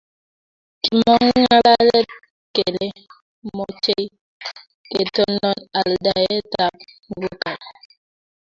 [0.83, 2.09] kimong'u ng'alalet
[2.55, 2.87] kele
[3.55, 4.05] mochei
[4.91, 6.73] ketonon aldaetab
[7.09, 7.51] muguka